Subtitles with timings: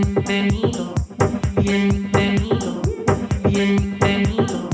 [0.00, 0.94] bienvenido,
[1.60, 2.82] bienvenido,
[3.44, 4.67] bienvenido.